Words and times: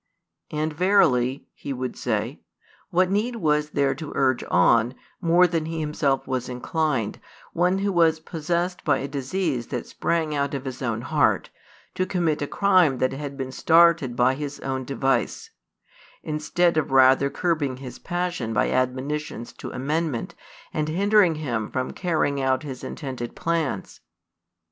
And 0.49 0.73
verily," 0.73 1.45
he 1.53 1.73
would 1.73 1.95
say, 1.95 2.39
"what 2.89 3.11
need 3.11 3.35
was 3.35 3.69
there 3.69 3.93
to 3.93 4.11
urge 4.15 4.43
on, 4.49 4.95
more 5.21 5.45
than 5.45 5.65
he 5.67 5.79
himself 5.79 6.25
was 6.25 6.49
inclined, 6.49 7.19
one 7.53 7.77
who 7.77 7.91
was 7.91 8.19
possessed 8.19 8.83
by 8.83 8.97
a 8.97 9.07
disease 9.07 9.67
that 9.67 9.85
sprang 9.85 10.33
out 10.33 10.55
of 10.55 10.65
his 10.65 10.81
own 10.81 11.01
heart, 11.01 11.51
to 11.93 12.07
commit 12.07 12.41
a 12.41 12.47
crime 12.47 12.97
that 12.97 13.13
had 13.13 13.37
been 13.37 13.51
started 13.51 14.15
by 14.15 14.33
his 14.33 14.59
own 14.61 14.85
device; 14.85 15.51
instead 16.23 16.77
of 16.77 16.89
rather 16.89 17.29
curbing 17.29 17.77
his 17.77 17.99
passion 17.99 18.53
by 18.53 18.71
admonitions 18.71 19.53
to 19.53 19.69
amendment, 19.69 20.33
and 20.73 20.89
hindering 20.89 21.35
him 21.35 21.69
from 21.69 21.91
carrying 21.91 22.41
out 22.41 22.63
his 22.63 22.83
intended 22.83 23.35
plans?" 23.35 23.99